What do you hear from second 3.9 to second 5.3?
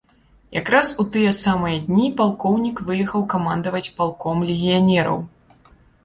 палком легіянераў.